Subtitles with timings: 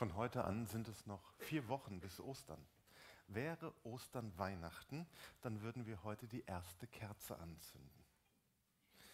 [0.00, 2.56] Von heute an sind es noch vier Wochen bis Ostern.
[3.28, 5.06] Wäre Ostern Weihnachten,
[5.42, 8.04] dann würden wir heute die erste Kerze anzünden.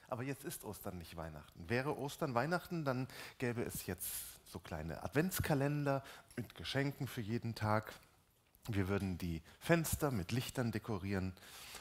[0.06, 1.68] Aber jetzt ist Ostern nicht Weihnachten.
[1.68, 4.06] Wäre Ostern Weihnachten, dann gäbe es jetzt
[4.48, 6.04] so kleine Adventskalender
[6.36, 7.92] mit Geschenken für jeden Tag.
[8.68, 11.34] Wir würden die Fenster mit Lichtern dekorieren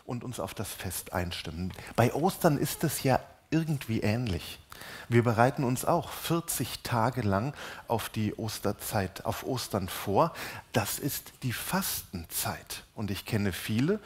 [0.05, 1.71] und uns auf das Fest einstimmen.
[1.95, 3.19] Bei Ostern ist es ja
[3.49, 4.59] irgendwie ähnlich.
[5.07, 7.53] Wir bereiten uns auch 40 Tage lang
[7.87, 10.33] auf die Osterzeit, auf Ostern vor.
[10.73, 12.83] Das ist die Fastenzeit.
[12.95, 13.99] Und ich kenne viele,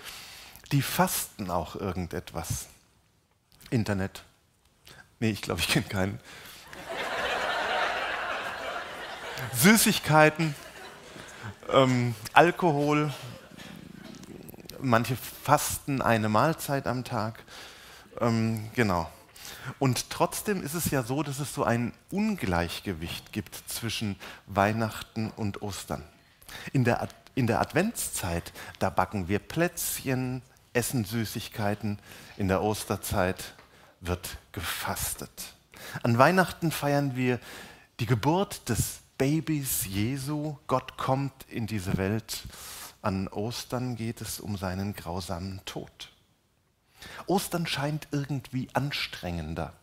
[0.72, 2.67] die fasten auch irgendetwas.
[3.70, 4.23] Internet.
[5.20, 6.20] Nee, ich glaube, ich kenne keinen.
[9.53, 10.53] Süßigkeiten,
[11.72, 13.14] ähm, Alkohol.
[14.81, 17.44] Manche fasten eine Mahlzeit am Tag.
[18.20, 19.09] Ähm, genau.
[19.78, 24.16] Und trotzdem ist es ja so, dass es so ein Ungleichgewicht gibt zwischen
[24.48, 26.04] Weihnachten und Ostern.
[26.73, 30.42] In der, Ad in der Adventszeit, da backen wir Plätzchen,
[30.73, 32.00] essen Süßigkeiten.
[32.38, 33.53] In der Osterzeit
[34.02, 35.53] wird gefastet.
[36.03, 37.40] An Weihnachten feiern wir
[38.00, 40.58] die Geburt des Babys Jesu.
[40.67, 42.44] Gott kommt in diese Welt.
[43.02, 46.12] An Ostern geht es um seinen grausamen Tod.
[47.25, 49.73] Ostern scheint irgendwie anstrengender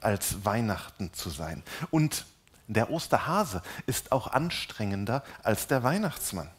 [0.00, 1.62] als Weihnachten zu sein.
[1.90, 2.26] Und
[2.66, 6.50] der Osterhase ist auch anstrengender als der Weihnachtsmann.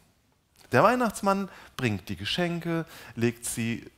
[0.72, 2.86] Der Weihnachtsmann bringt die Geschenke,
[3.16, 3.90] legt sie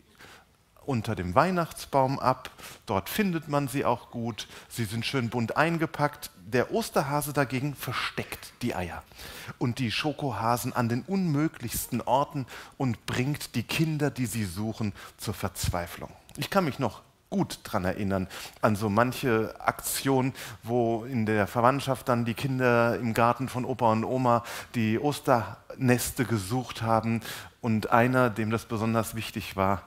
[0.87, 2.49] unter dem Weihnachtsbaum ab.
[2.85, 4.47] Dort findet man sie auch gut.
[4.69, 6.31] Sie sind schön bunt eingepackt.
[6.45, 9.03] Der Osterhase dagegen versteckt die Eier
[9.57, 12.45] und die Schokohasen an den unmöglichsten Orten
[12.77, 16.09] und bringt die Kinder, die sie suchen, zur Verzweiflung.
[16.37, 18.27] Ich kann mich noch gut daran erinnern,
[18.61, 23.91] an so manche Aktion, wo in der Verwandtschaft dann die Kinder im Garten von Opa
[23.91, 24.43] und Oma
[24.75, 27.21] die Osterneste gesucht haben
[27.61, 29.83] und einer, dem das besonders wichtig war,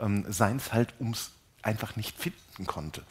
[0.00, 1.30] ähm, seins halt ums
[1.62, 3.02] einfach nicht finden konnte.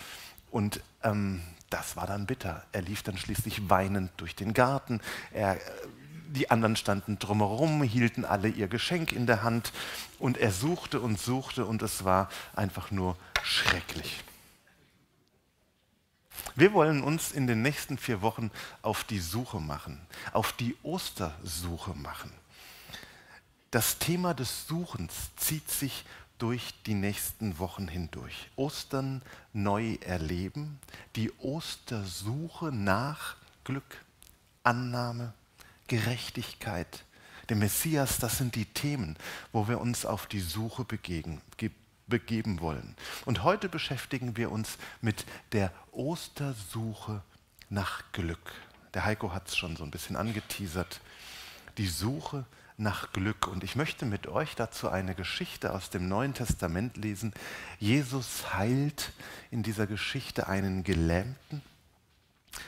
[0.50, 2.63] Und ähm, das war dann bitter.
[2.74, 5.00] Er lief dann schließlich weinend durch den Garten.
[5.31, 5.59] Er, äh,
[6.28, 9.74] die anderen standen drumherum, hielten alle ihr Geschenk in der Hand
[10.19, 14.24] und er suchte und suchte und es war einfach nur schrecklich.
[16.56, 20.00] Wir wollen uns in den nächsten vier Wochen auf die Suche machen,
[20.31, 22.31] auf die Ostersuche machen.
[23.72, 26.04] Das Thema des Suchens zieht sich
[26.38, 28.50] durch die nächsten Wochen hindurch.
[28.58, 29.22] Ostern
[29.54, 30.78] neu erleben,
[31.16, 34.04] die Ostersuche nach Glück,
[34.64, 35.34] Annahme,
[35.88, 37.06] Gerechtigkeit,
[37.48, 39.16] der Messias, das sind die Themen,
[39.54, 41.42] wo wir uns auf die Suche begegen,
[42.08, 42.96] begeben wollen.
[43.24, 47.22] Und heute beschäftigen wir uns mit der Ostersuche
[47.70, 48.52] nach Glück.
[48.94, 51.00] Der Heiko hat es schon so ein bisschen angeteasert.
[51.78, 53.47] Die Suche nach nach Glück.
[53.47, 57.34] Und ich möchte mit euch dazu eine Geschichte aus dem Neuen Testament lesen.
[57.80, 59.14] Jesus heilt
[59.52, 61.62] in dieser Geschichte einen Gelähmten.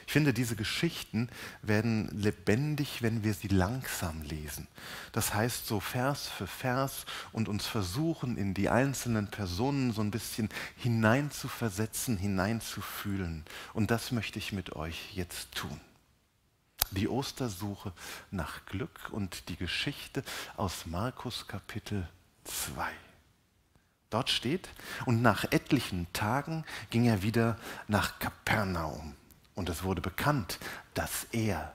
[0.08, 1.28] Ich finde, diese Geschichten
[1.62, 4.68] werden lebendig, wenn wir sie langsam lesen.
[5.12, 10.12] Das heißt, so Vers für Vers und uns versuchen, in die einzelnen Personen so ein
[10.12, 10.48] bisschen
[10.78, 13.44] hineinzuversetzen, hineinzufühlen.
[13.74, 15.82] Und das möchte ich mit euch jetzt tun
[16.94, 17.92] die Ostersuche
[18.32, 20.24] nach Glück und die Geschichte
[20.58, 22.08] aus Markus Kapitel
[22.44, 22.88] 2.
[24.10, 24.70] Dort steht,
[25.06, 29.16] und nach etlichen Tagen ging er wieder nach Kapernaum.
[29.56, 30.60] Und es wurde bekannt,
[30.94, 31.74] dass er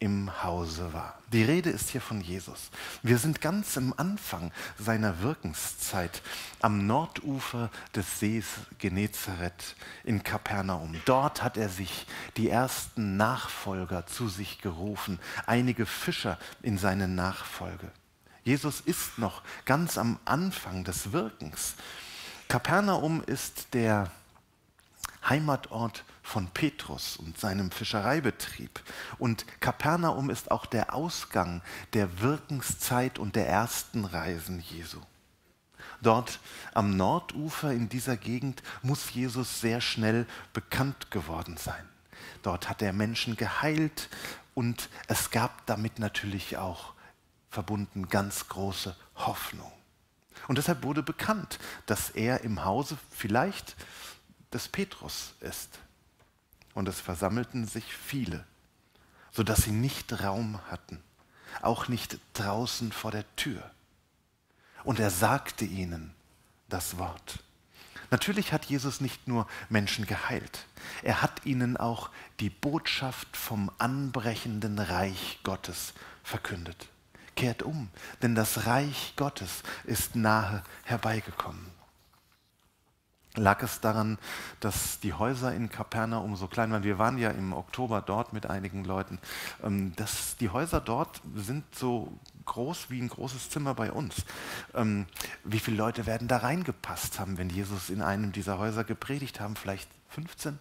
[0.00, 1.18] im Hause war.
[1.32, 2.70] Die Rede ist hier von Jesus.
[3.02, 6.22] Wir sind ganz am Anfang seiner Wirkenszeit
[6.60, 8.46] am Nordufer des Sees
[8.78, 10.94] Genezareth in Kapernaum.
[11.04, 17.90] Dort hat er sich die ersten Nachfolger zu sich gerufen, einige Fischer in seine Nachfolge.
[18.44, 21.74] Jesus ist noch ganz am Anfang des Wirkens.
[22.48, 24.10] Kapernaum ist der
[25.28, 28.80] Heimatort von Petrus und seinem Fischereibetrieb.
[29.18, 35.00] Und Kapernaum ist auch der Ausgang der Wirkenszeit und der ersten Reisen Jesu.
[36.00, 36.40] Dort
[36.74, 41.88] am Nordufer in dieser Gegend muss Jesus sehr schnell bekannt geworden sein.
[42.42, 44.08] Dort hat er Menschen geheilt
[44.54, 46.94] und es gab damit natürlich auch
[47.50, 49.72] verbunden ganz große Hoffnung.
[50.46, 53.76] Und deshalb wurde bekannt, dass er im Hause vielleicht
[54.52, 55.78] des Petrus ist.
[56.74, 58.44] Und es versammelten sich viele,
[59.32, 61.02] sodass sie nicht Raum hatten,
[61.62, 63.70] auch nicht draußen vor der Tür.
[64.84, 66.14] Und er sagte ihnen
[66.68, 67.40] das Wort.
[68.10, 70.66] Natürlich hat Jesus nicht nur Menschen geheilt,
[71.02, 72.10] er hat ihnen auch
[72.40, 75.92] die Botschaft vom anbrechenden Reich Gottes
[76.22, 76.88] verkündet.
[77.36, 77.88] Kehrt um,
[78.22, 81.77] denn das Reich Gottes ist nahe herbeigekommen.
[83.34, 84.18] Lag es daran,
[84.60, 86.82] dass die Häuser in Kapernaum so klein waren?
[86.82, 89.18] Wir waren ja im Oktober dort mit einigen Leuten.
[89.62, 92.12] Ähm, dass die Häuser dort sind so
[92.46, 94.24] groß wie ein großes Zimmer bei uns.
[94.74, 95.06] Ähm,
[95.44, 99.54] wie viele Leute werden da reingepasst haben, wenn Jesus in einem dieser Häuser gepredigt haben?
[99.54, 100.58] Vielleicht 15?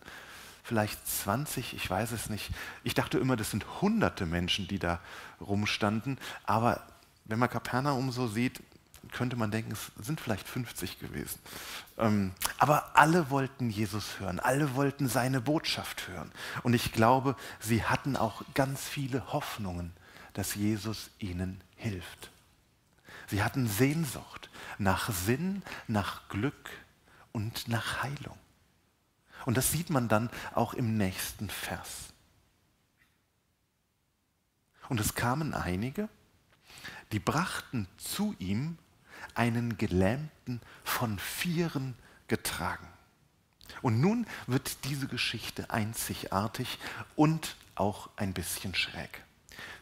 [0.64, 1.74] Vielleicht 20?
[1.74, 2.52] Ich weiß es nicht.
[2.84, 5.00] Ich dachte immer, das sind hunderte Menschen, die da
[5.40, 6.20] rumstanden.
[6.46, 6.82] Aber
[7.24, 8.62] wenn man Kapernaum so sieht,
[9.12, 11.40] könnte man denken, es sind vielleicht 50 gewesen.
[11.98, 16.32] Ähm, aber alle wollten Jesus hören, alle wollten seine Botschaft hören.
[16.64, 19.94] Und ich glaube, sie hatten auch ganz viele Hoffnungen,
[20.34, 22.32] dass Jesus ihnen hilft.
[23.28, 26.70] Sie hatten Sehnsucht nach Sinn, nach Glück
[27.32, 28.38] und nach Heilung.
[29.46, 32.14] Und das sieht man dann auch im nächsten Vers.
[34.90, 36.10] Und es kamen einige,
[37.12, 38.78] die brachten zu ihm
[39.38, 41.96] einen Gelähmten von Vieren
[42.28, 42.88] getragen.
[43.82, 46.80] Und nun wird diese Geschichte einzigartig
[47.16, 49.24] und auch ein bisschen schräg.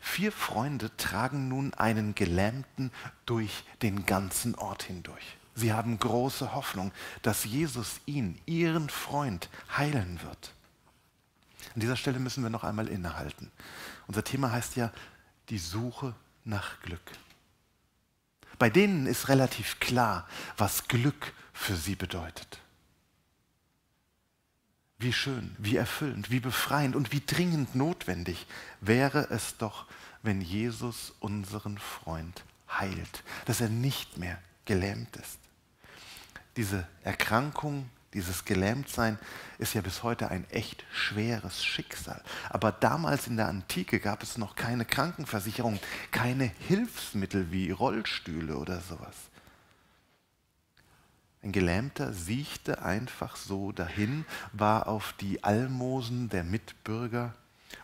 [0.02, 2.92] Vier Freunde tragen nun einen Gelähmten
[3.25, 5.38] durch den ganzen Ort hindurch.
[5.56, 6.92] Sie haben große Hoffnung,
[7.22, 10.54] dass Jesus ihn, ihren Freund, heilen wird.
[11.74, 13.52] An dieser Stelle müssen wir noch einmal innehalten.
[14.07, 14.92] Unser Thema heißt ja
[15.50, 16.13] die Suche
[16.44, 17.02] nach Glück.
[18.57, 22.60] Bei denen ist relativ klar, was Glück für sie bedeutet.
[24.98, 28.46] Wie schön, wie erfüllend, wie befreiend und wie dringend notwendig
[28.80, 29.86] wäre es doch,
[30.24, 35.40] wenn Jesus unseren Freund heilt, dass er nicht mehr gelähmt ist.
[36.56, 39.20] Diese Erkrankung dieses Gelähmtsein
[39.58, 42.22] ist ja bis heute ein echt schweres Schicksal.
[42.50, 45.80] Aber damals in der Antike gab es noch keine Krankenversicherung,
[46.12, 49.16] keine Hilfsmittel wie Rollstühle oder sowas.
[51.44, 57.36] Ein Gelähmter siechte einfach so dahin, war auf die Almosen der Mitbürger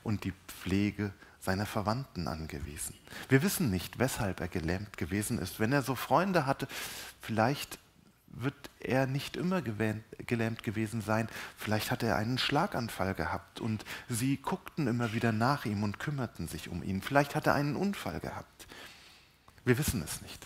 [0.01, 2.95] und die Pflege seiner Verwandten angewiesen.
[3.27, 5.59] Wir wissen nicht, weshalb er gelähmt gewesen ist.
[5.59, 6.67] Wenn er so Freunde hatte,
[7.19, 7.79] vielleicht
[8.33, 11.27] wird er nicht immer gelähmt gewesen sein.
[11.57, 16.47] Vielleicht hat er einen Schlaganfall gehabt und sie guckten immer wieder nach ihm und kümmerten
[16.47, 17.01] sich um ihn.
[17.01, 18.67] Vielleicht hat er einen Unfall gehabt.
[19.65, 20.45] Wir wissen es nicht.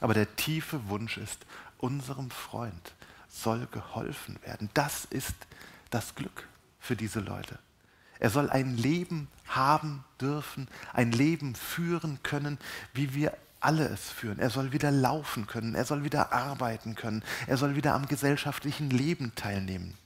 [0.00, 1.44] Aber der tiefe Wunsch ist,
[1.78, 2.94] unserem Freund
[3.28, 4.70] soll geholfen werden.
[4.74, 5.34] Das ist
[5.90, 6.46] das Glück
[6.78, 7.58] für diese Leute.
[8.18, 12.58] Er soll ein Leben haben dürfen, ein Leben führen können,
[12.92, 14.38] wie wir alle es führen.
[14.38, 18.90] Er soll wieder laufen können, er soll wieder arbeiten können, er soll wieder am gesellschaftlichen
[18.90, 19.96] Leben teilnehmen.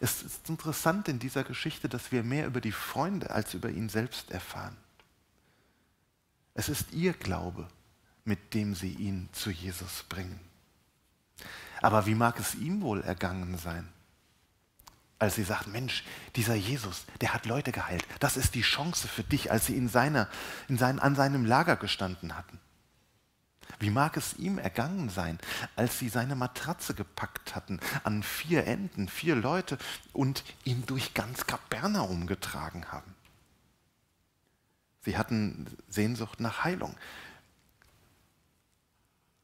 [0.00, 3.88] Es ist interessant in dieser Geschichte, dass wir mehr über die Freunde als über ihn
[3.88, 4.76] selbst erfahren.
[6.54, 7.68] Es ist ihr Glaube,
[8.24, 10.40] mit dem sie ihn zu Jesus bringen.
[11.80, 13.88] Aber wie mag es ihm wohl ergangen sein?
[15.22, 16.02] Als sie sagt, Mensch,
[16.34, 18.04] dieser Jesus, der hat Leute geheilt.
[18.18, 20.28] Das ist die Chance für dich, als sie in seiner,
[20.66, 22.58] in sein, an seinem Lager gestanden hatten.
[23.78, 25.38] Wie mag es ihm ergangen sein,
[25.76, 29.78] als sie seine Matratze gepackt hatten an vier Enden, vier Leute
[30.12, 33.14] und ihn durch ganz Kapernaum getragen haben?
[35.02, 36.96] Sie hatten Sehnsucht nach Heilung.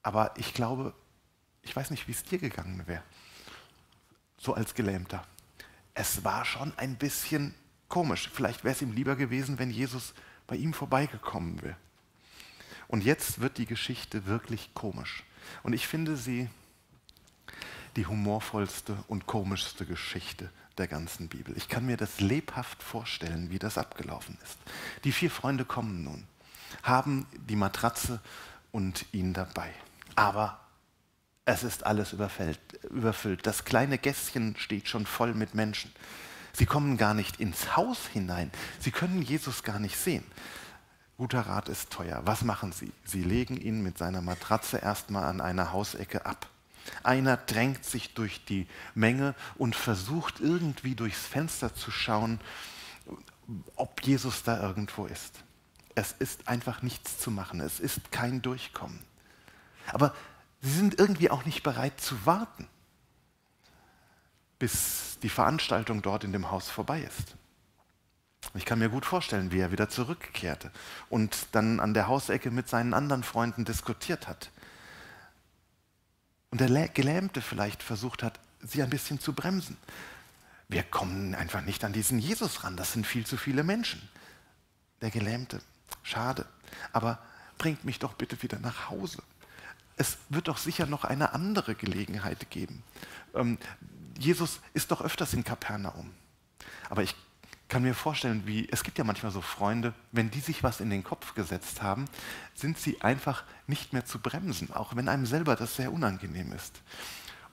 [0.02, 0.92] Aber ich glaube,
[1.62, 3.04] ich weiß nicht, wie es dir gegangen wäre,
[4.38, 5.25] so als Gelähmter
[5.98, 7.54] es war schon ein bisschen
[7.88, 8.30] komisch.
[8.32, 10.14] Vielleicht wäre es ihm lieber gewesen, wenn Jesus
[10.46, 11.76] bei ihm vorbeigekommen wäre.
[12.86, 15.24] Und jetzt wird die Geschichte wirklich komisch.
[15.64, 16.48] Und ich finde sie
[17.96, 21.56] die humorvollste und komischste Geschichte der ganzen Bibel.
[21.56, 24.56] Ich kann mir das lebhaft vorstellen, wie das abgelaufen ist.
[25.02, 26.24] Die vier Freunde kommen nun,
[26.84, 28.20] haben die Matratze
[28.70, 29.74] und ihn dabei.
[30.14, 30.60] Aber
[31.48, 33.46] es ist alles überfüllt.
[33.46, 35.90] Das kleine Gässchen steht schon voll mit Menschen.
[36.52, 38.50] Sie kommen gar nicht ins Haus hinein.
[38.80, 40.24] Sie können Jesus gar nicht sehen.
[41.16, 42.20] Guter Rat ist teuer.
[42.26, 42.92] Was machen Sie?
[43.02, 46.50] Sie legen ihn mit seiner Matratze erstmal an einer Hausecke ab.
[47.02, 52.40] Einer drängt sich durch die Menge und versucht irgendwie durchs Fenster zu schauen,
[53.74, 55.42] ob Jesus da irgendwo ist.
[55.94, 57.60] Es ist einfach nichts zu machen.
[57.60, 59.00] Es ist kein Durchkommen.
[59.94, 60.14] Aber
[60.60, 62.68] Sie sind irgendwie auch nicht bereit zu warten,
[64.58, 67.36] bis die Veranstaltung dort in dem Haus vorbei ist.
[68.54, 70.70] Ich kann mir gut vorstellen, wie er wieder zurückkehrte
[71.10, 74.50] und dann an der Hausecke mit seinen anderen Freunden diskutiert hat.
[76.50, 79.76] Und der Gelähmte vielleicht versucht hat, sie ein bisschen zu bremsen.
[80.68, 84.06] Wir kommen einfach nicht an diesen Jesus ran, das sind viel zu viele Menschen.
[85.00, 85.60] Der Gelähmte,
[86.02, 86.46] schade,
[86.92, 87.18] aber
[87.58, 89.22] bringt mich doch bitte wieder nach Hause.
[89.98, 92.82] Es wird doch sicher noch eine andere Gelegenheit geben.
[93.34, 93.58] Ähm,
[94.18, 96.10] Jesus ist doch öfters in Kapernaum.
[96.88, 97.14] Aber ich
[97.68, 100.88] kann mir vorstellen, wie es gibt ja manchmal so Freunde, wenn die sich was in
[100.88, 102.06] den Kopf gesetzt haben,
[102.54, 106.80] sind sie einfach nicht mehr zu bremsen, auch wenn einem selber das sehr unangenehm ist.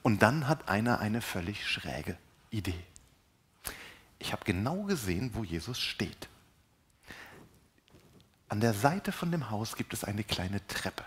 [0.02, 2.16] Und dann hat einer eine völlig schräge
[2.50, 2.82] Idee.
[4.18, 6.28] Ich habe genau gesehen, wo Jesus steht.
[8.48, 11.04] An der Seite von dem Haus gibt es eine kleine Treppe.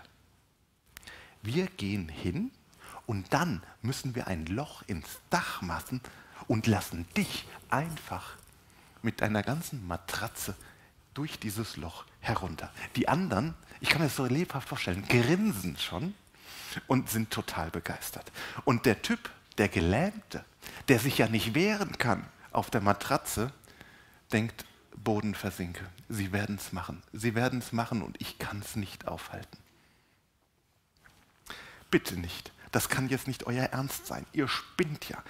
[1.42, 2.50] Wir gehen hin
[3.06, 6.00] und dann müssen wir ein Loch ins Dach machen
[6.46, 8.36] und lassen dich einfach
[9.02, 10.54] mit deiner ganzen Matratze
[11.14, 12.72] durch dieses Loch herunter.
[12.96, 16.14] Die anderen, ich kann mir das so lebhaft vorstellen, grinsen schon
[16.86, 18.30] und sind total begeistert.
[18.64, 20.44] Und der Typ, der Gelähmte,
[20.88, 23.52] der sich ja nicht wehren kann auf der Matratze,
[24.32, 24.64] denkt,
[24.96, 25.86] Boden versinke.
[26.08, 27.02] Sie werden es machen.
[27.12, 29.59] Sie werden es machen und ich kann es nicht aufhalten.
[31.90, 32.52] Bitte nicht.
[32.72, 34.26] Das kann jetzt nicht euer Ernst sein.
[34.32, 35.22] Ihr spinnt ja.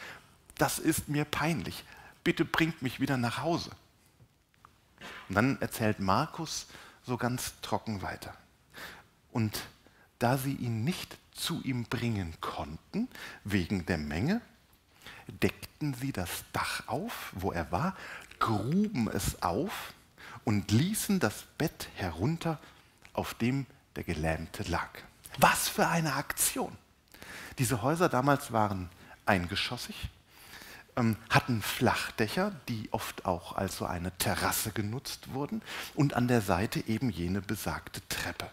[0.56, 1.84] Das ist mir peinlich
[2.24, 3.70] bitte bringt mich wieder nach Hause.
[5.28, 6.66] Und dann erzählt Markus
[7.02, 8.34] so ganz trocken weiter.
[9.32, 9.62] Und
[10.18, 13.08] da sie ihn nicht zu ihm bringen konnten,
[13.44, 14.40] wegen der Menge,
[15.26, 17.96] deckten sie das Dach auf, wo er war,
[18.38, 19.94] gruben es auf
[20.44, 22.58] und ließen das Bett herunter,
[23.12, 24.90] auf dem der Gelähmte lag.
[25.42, 26.76] Was für eine Aktion!
[27.56, 28.90] Diese Häuser damals waren
[29.24, 30.10] eingeschossig,
[30.96, 35.62] ähm, hatten Flachdächer, die oft auch als so eine Terrasse genutzt wurden
[35.94, 38.50] und an der Seite eben jene besagte Treppe.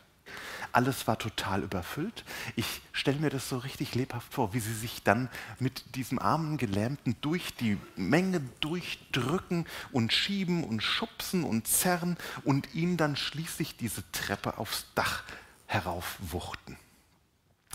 [0.72, 2.24] Alles war total überfüllt.
[2.56, 5.30] Ich stelle mir das so richtig lebhaft vor, wie sie sich dann
[5.60, 12.16] mit diesem armen Gelähmten durch die Menge durchdrücken und schieben und schubsen und zerren
[12.46, 15.24] und ihn dann schließlich diese Treppe aufs Dach
[15.68, 16.78] heraufwuchten.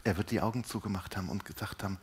[0.04, 1.98] Er wird die Augen zugemacht haben und gesagt haben,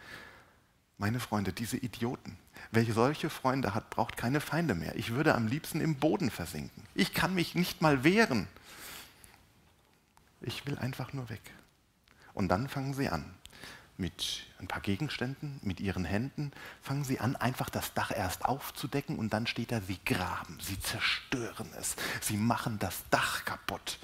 [0.98, 2.38] meine Freunde, diese Idioten,
[2.72, 4.96] wer solche Freunde hat, braucht keine Feinde mehr.
[4.96, 6.84] Ich würde am liebsten im Boden versinken.
[6.93, 8.48] Ich kann mich nicht mal wehren.
[10.41, 11.41] Ich will einfach nur weg.
[12.34, 13.25] Und dann fangen sie an.
[13.98, 19.17] Mit ein paar Gegenständen, mit ihren Händen, fangen sie an, einfach das Dach erst aufzudecken
[19.19, 24.00] und dann steht da, sie graben, sie zerstören es, sie machen das Dach kaputt.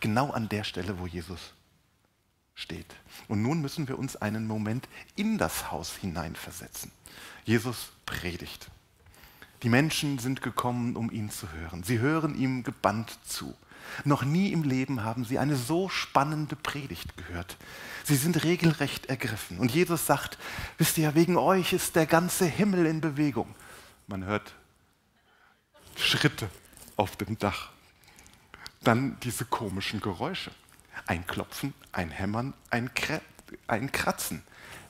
[0.00, 1.52] Genau an der Stelle, wo Jesus
[2.54, 2.94] steht.
[3.28, 6.90] Und nun müssen wir uns einen Moment in das Haus hineinversetzen.
[7.44, 8.70] Jesus predigt.
[9.62, 11.82] Die Menschen sind gekommen, um ihn zu hören.
[11.82, 13.54] Sie hören ihm gebannt zu.
[14.04, 17.56] Noch nie im Leben haben sie eine so spannende Predigt gehört.
[18.04, 19.58] Sie sind regelrecht ergriffen.
[19.58, 20.38] Und Jesus sagt,
[20.76, 23.54] wisst ihr, wegen euch ist der ganze Himmel in Bewegung.
[24.06, 24.54] Man hört
[25.96, 26.48] Schritte
[26.96, 27.70] auf dem Dach.
[28.82, 30.50] Dann diese komischen Geräusche.
[31.06, 33.20] Ein Klopfen, ein Hämmern, ein, Kr
[33.66, 34.42] ein Kratzen.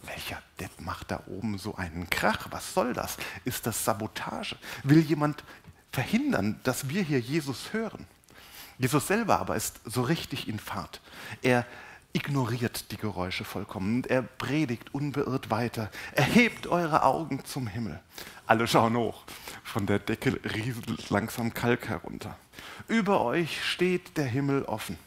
[0.02, 2.47] Welcher Depp macht da oben so einen Krach?
[2.50, 3.16] Was soll das?
[3.45, 4.57] Ist das Sabotage?
[4.85, 5.45] Will jemand
[5.92, 8.07] verhindern, dass wir hier Jesus hören?
[8.78, 11.00] Jesus selber aber ist so richtig in Fahrt.
[11.42, 11.66] Er
[12.12, 15.91] ignoriert die Geräusche vollkommen und er predigt unbeirrt weiter.
[16.12, 18.00] Erhebt eure Augen zum Himmel.
[18.47, 19.25] Alle schauen hoch.
[19.62, 22.37] Von der Decke rieselt langsam Kalk herunter.
[22.88, 24.99] Über euch steht der Himmel offen.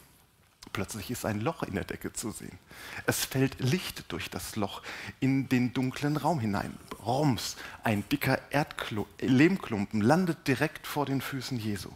[0.72, 2.58] Plötzlich ist ein Loch in der Decke zu sehen.
[3.04, 4.82] Es fällt Licht durch das Loch
[5.20, 6.74] in den dunklen Raum hinein.
[7.04, 11.90] Roms, ein dicker Erdklo Lehmklumpen, landet direkt vor den Füßen Jesu.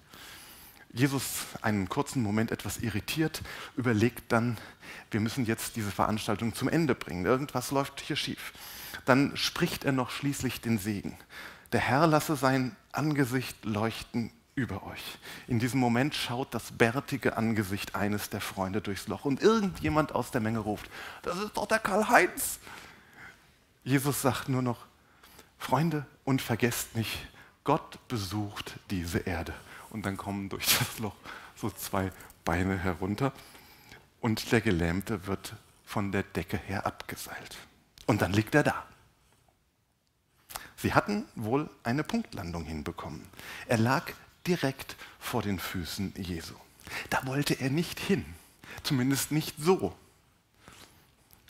[0.96, 3.42] Jesus, einen kurzen Moment etwas irritiert,
[3.76, 4.56] überlegt dann,
[5.10, 7.26] wir müssen jetzt diese Veranstaltung zum Ende bringen.
[7.26, 8.54] Irgendwas läuft hier schief.
[9.04, 11.18] Dann spricht er noch schließlich den Segen.
[11.72, 15.18] Der Herr lasse sein Angesicht leuchten über euch.
[15.48, 20.30] In diesem Moment schaut das bärtige Angesicht eines der Freunde durchs Loch und irgendjemand aus
[20.30, 20.90] der Menge ruft,
[21.22, 22.58] das ist doch der Karl-Heinz.
[23.84, 24.86] Jesus sagt nur noch,
[25.58, 27.28] Freunde, und vergesst nicht,
[27.64, 29.52] Gott besucht diese Erde.
[29.96, 31.16] Und dann kommen durch das Loch
[31.54, 32.12] so zwei
[32.44, 33.32] Beine herunter
[34.20, 35.54] und der Gelähmte wird
[35.86, 37.56] von der Decke her abgeseilt.
[38.04, 38.84] Und dann liegt er da.
[40.76, 43.26] Sie hatten wohl eine Punktlandung hinbekommen.
[43.68, 44.12] Er lag
[44.46, 46.56] direkt vor den Füßen Jesu.
[47.08, 48.26] Da wollte er nicht hin,
[48.82, 49.96] zumindest nicht so.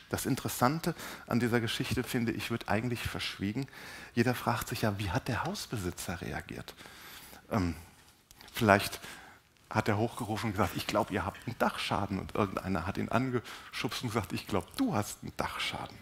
[0.09, 0.95] Das Interessante
[1.27, 3.67] an dieser Geschichte, finde ich, wird eigentlich verschwiegen.
[4.15, 6.77] Jeder fragt sich ja, wie hat der Hausbesitzer reagiert?
[7.51, 7.75] Ähm,
[8.57, 9.01] vielleicht
[9.71, 12.19] hat er hochgerufen und gesagt, ich glaube, ihr habt einen Dachschaden.
[12.19, 15.97] Und irgendeiner hat ihn angeschubst und gesagt, ich glaube, du hast einen Dachschaden.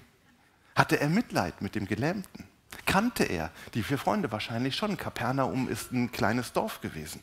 [0.75, 2.47] Hatte er Mitleid mit dem Gelähmten?
[2.87, 4.97] Kannte er die vier Freunde wahrscheinlich schon?
[4.97, 7.23] Kapernaum ist ein kleines Dorf gewesen.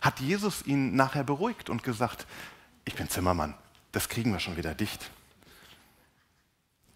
[0.00, 2.26] Hat Jesus ihn nachher beruhigt und gesagt,
[2.84, 3.54] ich bin Zimmermann,
[3.92, 5.10] das kriegen wir schon wieder dicht.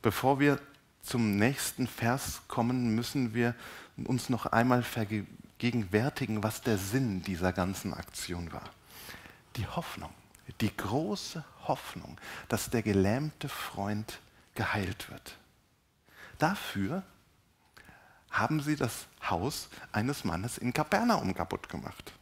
[0.02, 0.58] Bevor wir
[1.02, 3.54] zum nächsten Vers kommen, müssen wir
[4.04, 4.82] uns noch einmal
[5.60, 8.70] vergegenwärtigen, was der Sinn dieser ganzen Aktion war.
[9.56, 10.10] Die Hoffnung,
[10.62, 12.16] die große Hoffnung,
[12.48, 14.20] dass der gelähmte Freund
[14.54, 15.36] geheilt wird.
[16.38, 17.02] Dafür
[18.30, 22.14] haben sie das Haus eines Mannes in Kapernaum kaputt gemacht.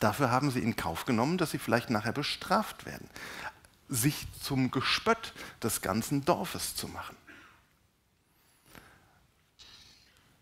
[0.00, 3.08] Dafür haben sie in Kauf genommen, dass sie vielleicht nachher bestraft werden,
[3.88, 7.16] sich zum Gespött des ganzen Dorfes zu machen.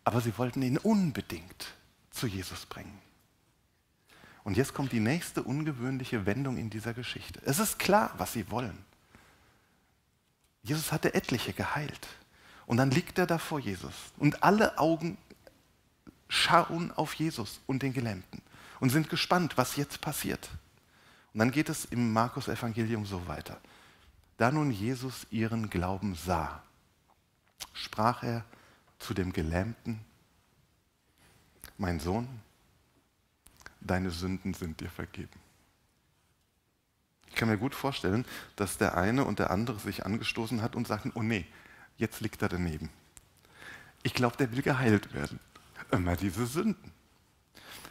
[0.04, 1.74] Aber sie wollten ihn unbedingt
[2.12, 2.98] zu Jesus bringen.
[4.44, 7.40] Und jetzt kommt die nächste ungewöhnliche Wendung in dieser Geschichte.
[7.44, 8.76] Es ist klar, was sie wollen.
[10.62, 12.08] Jesus hatte etliche geheilt.
[12.66, 13.94] Und dann liegt er da vor Jesus.
[14.18, 15.16] Und alle Augen
[16.28, 18.40] schauen auf Jesus und den Gelähmten
[18.80, 20.48] und sind gespannt, was jetzt passiert.
[21.32, 23.60] Und dann geht es im Markus-Evangelium so weiter.
[24.38, 26.62] Da nun Jesus ihren Glauben sah,
[27.74, 28.44] sprach er
[28.98, 30.00] zu dem Gelähmten,
[31.82, 32.28] mein Sohn,
[33.80, 35.38] deine Sünden sind dir vergeben.
[37.26, 38.24] Ich kann mir gut vorstellen,
[38.54, 41.44] dass der eine und der andere sich angestoßen hat und sagten, oh nee,
[41.96, 42.88] jetzt liegt er daneben.
[44.04, 45.40] Ich glaube, der will geheilt werden.
[45.90, 46.92] Immer diese Sünden.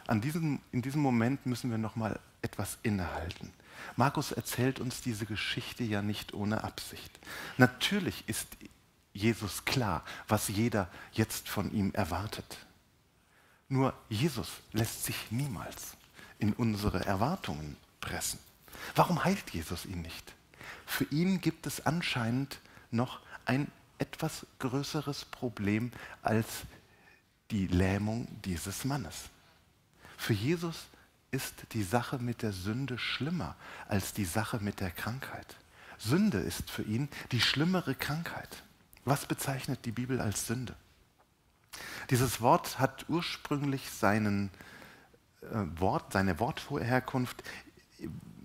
[0.06, 3.52] An diesem, in diesem Moment müssen wir noch mal etwas innehalten.
[3.96, 7.20] Markus erzählt uns diese Geschichte ja nicht ohne Absicht.
[7.58, 8.48] Natürlich ist
[9.12, 12.56] Jesus klar, was jeder jetzt von ihm erwartet.
[13.72, 15.96] Nur Jesus lässt sich niemals
[16.38, 18.38] in unsere Erwartungen pressen.
[18.94, 20.34] Warum heilt Jesus ihn nicht?
[20.84, 22.60] Für ihn gibt es anscheinend
[22.90, 26.46] noch ein etwas größeres Problem als
[27.50, 29.30] die Lähmung dieses Mannes.
[30.18, 30.88] Für Jesus
[31.30, 33.56] ist die Sache mit der Sünde schlimmer
[33.88, 35.56] als die Sache mit der Krankheit.
[35.96, 38.64] Sünde ist für ihn die schlimmere Krankheit.
[39.06, 40.76] Was bezeichnet die Bibel als Sünde?
[42.10, 44.50] Dieses Wort hat ursprünglich seinen
[45.42, 45.46] äh,
[45.80, 47.42] Wort, seine Wortherkunft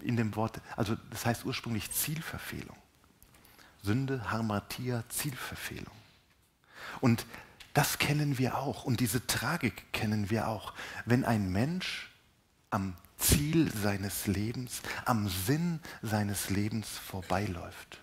[0.02, 2.78] in dem Wort, also das heißt ursprünglich Zielverfehlung.
[3.84, 5.96] Sünde, Harmatia, Zielverfehlung.
[7.02, 7.26] Und
[7.74, 10.74] das kennen wir auch und diese Tragik kennen wir auch.
[11.06, 12.12] Wenn ein Mensch
[12.70, 18.00] am Ziel seines Lebens, am Sinn seines Lebens vorbeiläuft.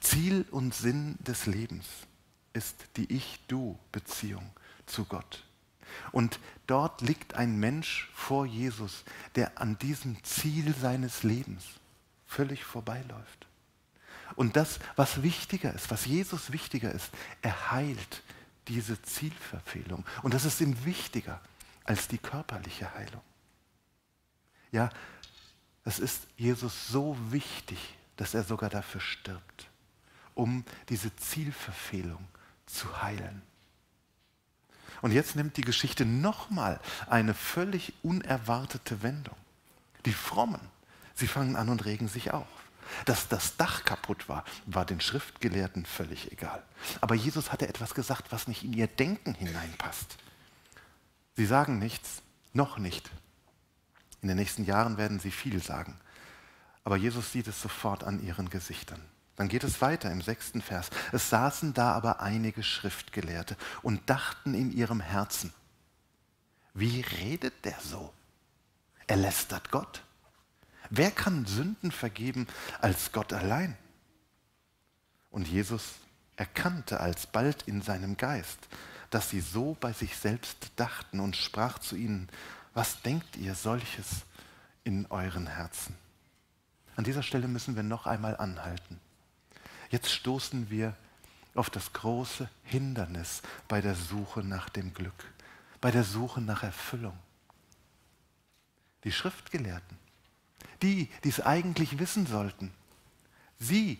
[0.00, 1.86] Ziel und Sinn des Lebens
[2.56, 4.50] ist die Ich-Du-Beziehung
[4.86, 5.44] zu Gott.
[6.10, 11.64] Und dort liegt ein Mensch vor Jesus, der an diesem Ziel seines Lebens
[12.26, 13.46] völlig vorbeiläuft.
[14.34, 17.10] Und das, was wichtiger ist, was Jesus wichtiger ist,
[17.42, 18.22] er heilt
[18.68, 20.04] diese Zielverfehlung.
[20.22, 21.40] Und das ist ihm wichtiger
[21.84, 23.22] als die körperliche Heilung.
[24.72, 24.90] Ja,
[25.84, 27.78] es ist Jesus so wichtig,
[28.16, 29.68] dass er sogar dafür stirbt,
[30.34, 32.26] um diese Zielverfehlung
[32.66, 33.42] zu heilen.
[35.02, 39.36] Und jetzt nimmt die Geschichte nochmal eine völlig unerwartete Wendung.
[40.04, 40.60] Die Frommen,
[41.14, 42.46] sie fangen an und regen sich auf.
[43.04, 46.62] Dass das Dach kaputt war, war den Schriftgelehrten völlig egal.
[47.00, 50.16] Aber Jesus hatte etwas gesagt, was nicht in ihr Denken hineinpasst.
[51.36, 53.10] Sie sagen nichts, noch nicht.
[54.22, 55.98] In den nächsten Jahren werden sie viel sagen.
[56.84, 59.02] Aber Jesus sieht es sofort an ihren Gesichtern.
[59.36, 60.90] Dann geht es weiter im sechsten Vers.
[61.12, 65.52] Es saßen da aber einige Schriftgelehrte und dachten in ihrem Herzen,
[66.74, 68.12] wie redet der so?
[69.06, 70.02] Er lästert Gott.
[70.90, 72.46] Wer kann Sünden vergeben
[72.80, 73.76] als Gott allein?
[75.30, 75.94] Und Jesus
[76.36, 78.58] erkannte alsbald in seinem Geist,
[79.10, 82.28] dass sie so bei sich selbst dachten und sprach zu ihnen,
[82.74, 84.26] was denkt ihr solches
[84.84, 85.96] in euren Herzen?
[86.96, 89.00] An dieser Stelle müssen wir noch einmal anhalten.
[89.90, 90.96] Jetzt stoßen wir
[91.54, 95.32] auf das große Hindernis bei der Suche nach dem Glück,
[95.80, 97.18] bei der Suche nach Erfüllung.
[99.04, 99.96] Die Schriftgelehrten
[100.82, 102.72] die, die es eigentlich wissen sollten.
[103.58, 103.98] Sie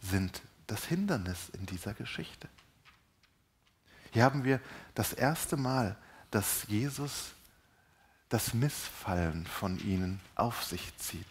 [0.00, 2.48] sind das Hindernis in dieser Geschichte.
[4.10, 4.60] Hier haben wir
[4.94, 5.96] das erste Mal,
[6.30, 7.32] dass Jesus
[8.28, 11.26] das Missfallen von ihnen auf sich zieht.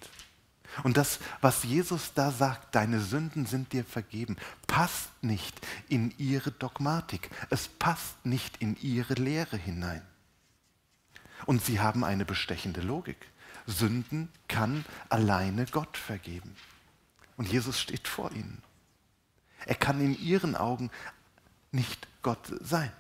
[0.84, 6.52] Und das, was Jesus da sagt, deine Sünden sind dir vergeben, passt nicht in ihre
[6.52, 7.30] Dogmatik.
[7.50, 10.02] Es passt nicht in ihre Lehre hinein.
[11.46, 13.28] Und sie haben eine bestechende Logik.
[13.68, 16.56] Sünden kann alleine Gott vergeben.
[17.38, 18.62] Und Jesus steht vor ihnen.
[19.66, 20.90] Er kann in ihren Augen
[21.72, 22.92] nicht Gott sein.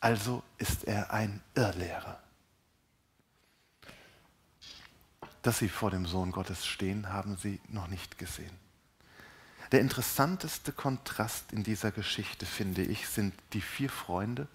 [0.00, 2.19] Also ist er ein Irrlehrer.
[5.42, 8.52] Dass sie vor dem Sohn Gottes stehen, haben sie noch nicht gesehen.
[9.72, 14.48] Der interessanteste Kontrast in dieser Geschichte, finde ich, sind die vier Freunde,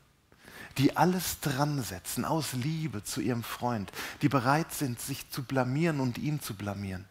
[0.77, 6.01] die alles dran setzen aus Liebe zu ihrem Freund, die bereit sind, sich zu blamieren
[6.01, 7.05] und ihn zu blamieren,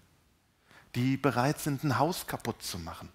[0.94, 3.08] die bereit sind, ein Haus kaputt zu machen,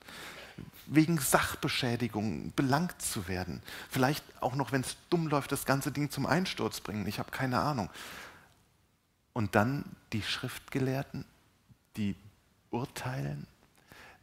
[0.87, 6.09] wegen Sachbeschädigung belangt zu werden, vielleicht auch noch, wenn es dumm läuft, das ganze Ding
[6.09, 7.89] zum Einsturz bringen, ich habe keine Ahnung.
[9.39, 11.23] Und dann die Schriftgelehrten,
[11.95, 12.17] die
[12.71, 13.47] urteilen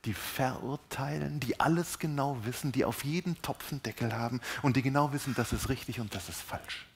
[0.05, 4.83] die verurteilen, die alles genau wissen, die auf jeden Topf einen Deckel haben und die
[4.83, 6.87] genau wissen, das ist richtig und das ist falsch.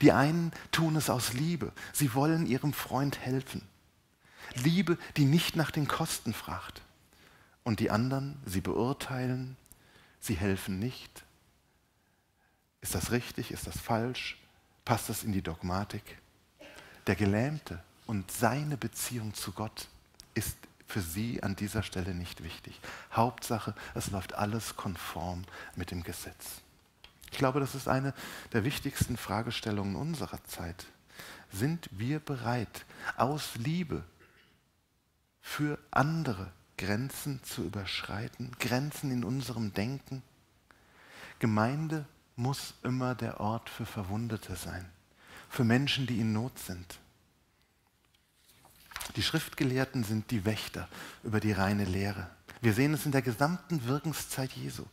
[0.00, 3.60] Die einen tun es aus Liebe, sie wollen ihrem Freund helfen.
[4.54, 6.80] Liebe, die nicht nach den Kosten fragt.
[7.64, 9.58] Und die anderen, sie beurteilen,
[10.18, 11.24] sie helfen nicht.
[12.80, 13.50] Ist das richtig?
[13.50, 14.38] Ist das falsch?
[14.86, 16.16] Passt das in die Dogmatik?
[17.06, 19.88] Der Gelähmte und seine Beziehung zu Gott
[20.34, 22.80] ist für sie an dieser Stelle nicht wichtig.
[23.12, 26.62] Hauptsache, es läuft alles konform mit dem Gesetz.
[27.32, 28.14] Ich glaube, das ist eine
[28.52, 30.86] der wichtigsten Fragestellungen unserer Zeit.
[31.52, 32.84] Sind wir bereit,
[33.16, 34.04] aus Liebe
[35.40, 40.22] für andere Grenzen zu überschreiten, Grenzen in unserem Denken?
[41.38, 44.88] Gemeinde muss immer der Ort für Verwundete sein,
[45.56, 46.98] für Menschen, die in Not sind.
[49.16, 50.86] Die Schriftgelehrten sind die Wächter
[51.24, 52.28] über die reine Lehre.
[52.60, 54.84] Wir sehen es in der gesamten Wirkenszeit Jesu.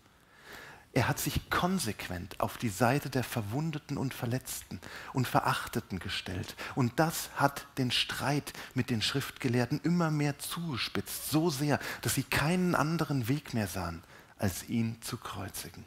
[0.93, 4.79] Er hat sich konsequent auf die Seite der Verwundeten und Verletzten
[5.11, 6.55] und Verachteten gestellt.
[6.75, 12.23] Und das hat den Streit mit den Schriftgelehrten immer mehr zugespitzt, so sehr, dass sie
[12.23, 14.01] keinen anderen Weg mehr sahen,
[14.37, 15.83] als ihn zu kreuzigen.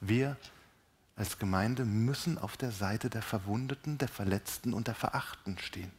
[0.00, 0.38] Wir
[1.18, 5.90] als Gemeinde müssen auf der Seite der Verwundeten, der Verletzten und der Verachten stehen.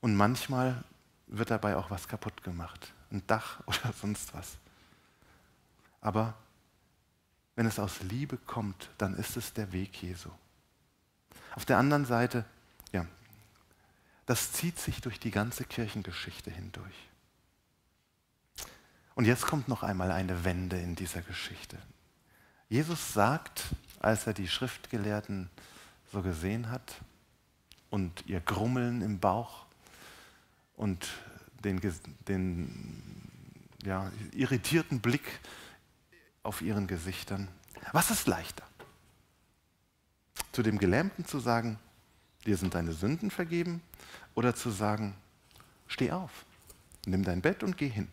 [0.00, 0.82] Und manchmal
[1.28, 2.92] wird dabei auch was kaputt gemacht.
[3.12, 4.56] Ein Dach oder sonst was.
[6.00, 6.34] Aber
[7.54, 10.30] wenn es aus Liebe kommt, dann ist es der Weg Jesu.
[11.54, 12.44] Auf der anderen Seite,
[12.90, 13.06] ja,
[14.26, 17.11] das zieht sich durch die ganze Kirchengeschichte hindurch.
[19.14, 21.78] Und jetzt kommt noch einmal eine Wende in dieser Geschichte.
[22.68, 23.64] Jesus sagt,
[24.00, 25.50] als er die Schriftgelehrten
[26.10, 26.94] so gesehen hat
[27.90, 29.66] und ihr Grummeln im Bauch,
[30.76, 31.08] und
[31.64, 31.80] den,
[32.26, 33.22] den
[33.84, 35.40] ja, irritierten Blick
[36.42, 37.48] auf ihren Gesichtern.
[37.92, 38.64] Was ist leichter?
[40.50, 41.78] Zu dem Gelähmten zu sagen,
[42.46, 43.80] dir sind deine Sünden vergeben,
[44.34, 45.14] oder zu sagen,
[45.86, 46.30] steh auf,
[47.06, 48.08] nimm dein Bett und geh hin.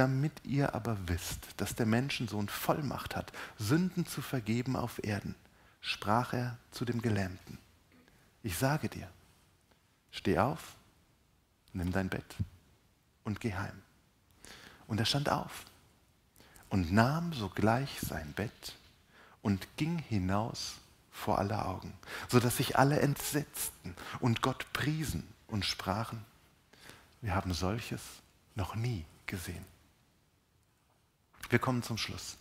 [0.00, 5.34] Damit ihr aber wisst, dass der Menschensohn Vollmacht hat, Sünden zu vergeben auf Erden,
[5.82, 7.58] sprach er zu dem Gelähmten.
[8.42, 9.06] Ich sage dir,
[10.10, 10.74] steh auf,
[11.74, 12.34] nimm dein Bett
[13.24, 13.82] und geh heim.
[14.86, 15.66] Und er stand auf
[16.70, 18.78] und nahm sogleich sein Bett
[19.42, 20.76] und ging hinaus
[21.12, 21.92] vor aller Augen,
[22.30, 26.24] sodass sich alle entsetzten und Gott priesen und sprachen,
[27.20, 28.00] wir haben solches
[28.54, 29.66] noch nie gesehen.
[31.50, 32.36] Wir kommen zum Schluss.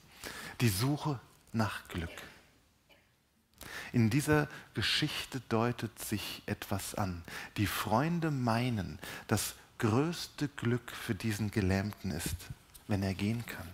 [0.61, 1.19] Die Suche
[1.51, 2.09] nach Glück.
[3.91, 7.23] In dieser Geschichte deutet sich etwas an.
[7.57, 12.35] Die Freunde meinen, das größte Glück für diesen Gelähmten ist,
[12.87, 13.67] wenn er gehen kann.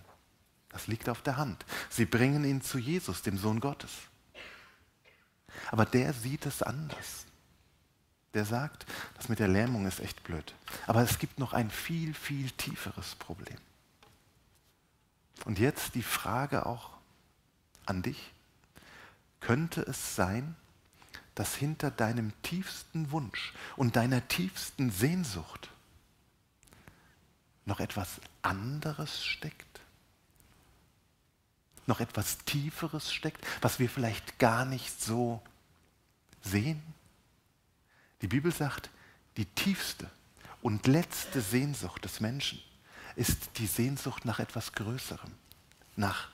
[0.70, 1.64] Das liegt auf der Hand.
[1.90, 3.92] Sie bringen ihn zu Jesus, dem Sohn Gottes.
[5.70, 7.26] Aber der sieht es anders.
[8.34, 10.54] Der sagt, das mit der Lähmung ist echt blöd.
[10.86, 13.56] Aber es gibt noch ein viel, viel tieferes Problem.
[15.44, 16.90] Und jetzt die Frage auch
[17.84, 18.32] an dich.
[19.40, 20.56] Könnte es sein,
[21.34, 25.70] dass hinter deinem tiefsten Wunsch und deiner tiefsten Sehnsucht
[27.64, 29.80] noch etwas anderes steckt?
[31.86, 35.40] Noch etwas Tieferes steckt, was wir vielleicht gar nicht so
[36.42, 36.82] sehen?
[38.22, 38.90] Die Bibel sagt,
[39.36, 40.10] die tiefste
[40.62, 42.60] und letzte Sehnsucht des Menschen
[43.16, 45.32] ist die Sehnsucht nach etwas Größerem,
[45.96, 46.28] nach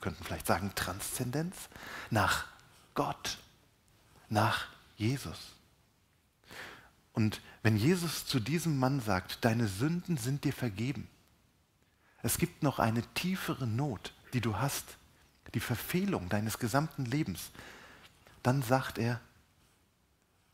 [0.00, 1.54] könnten vielleicht sagen Transzendenz,
[2.10, 2.46] nach
[2.94, 3.38] Gott,
[4.28, 5.38] nach Jesus.
[7.12, 11.08] Und wenn Jesus zu diesem Mann sagt, deine Sünden sind dir vergeben,
[12.22, 14.96] es gibt noch eine tiefere Not, die du hast,
[15.54, 17.50] die Verfehlung deines gesamten Lebens,
[18.42, 19.20] dann sagt er,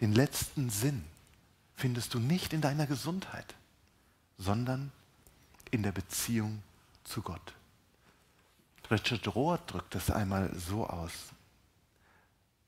[0.00, 1.04] den letzten Sinn
[1.76, 3.54] findest du nicht in deiner Gesundheit,
[4.38, 4.90] sondern
[5.70, 6.62] in der Beziehung
[7.04, 7.54] zu Gott.
[8.90, 11.12] Richard Rohr drückt es einmal so aus,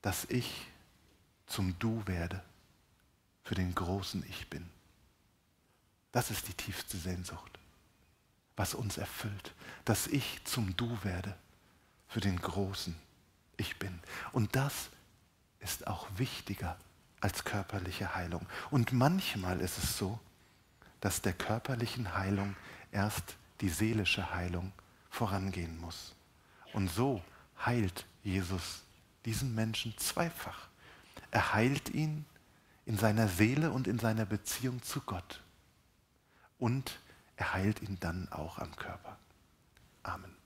[0.02, 0.66] dass ich
[1.46, 2.42] zum Du werde
[3.44, 4.68] für den großen Ich bin.
[6.12, 7.58] Das ist die tiefste Sehnsucht,
[8.56, 11.36] was uns erfüllt, dass ich zum Du werde
[12.08, 12.96] für den großen
[13.56, 14.00] Ich bin.
[14.32, 14.90] Und das
[15.60, 16.76] ist auch wichtiger
[17.20, 18.46] als körperliche Heilung.
[18.70, 20.18] Und manchmal ist es so,
[21.00, 22.56] dass der körperlichen Heilung
[22.92, 24.72] erst die seelische Heilung
[25.10, 26.14] vorangehen muss.
[26.72, 27.22] Und so
[27.64, 28.82] heilt Jesus
[29.24, 30.68] diesen Menschen zweifach.
[31.30, 32.24] Er heilt ihn
[32.86, 35.42] in seiner Seele und in seiner Beziehung zu Gott.
[36.58, 36.98] Und
[37.36, 39.18] er heilt ihn dann auch am Körper.
[40.02, 40.37] Amen.